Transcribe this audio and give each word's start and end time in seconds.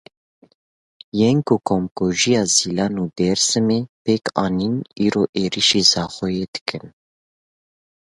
Yên 1.19 1.37
ku 1.47 1.55
komkujiya 1.67 2.43
Zîlan 2.55 2.93
û 3.03 3.05
Dêrsimê 3.17 3.79
pêk 4.03 4.23
anîn, 4.45 4.75
îro 5.05 5.23
êrişî 5.43 5.81
Zaxoyê 5.91 6.45
dikin. 6.53 6.85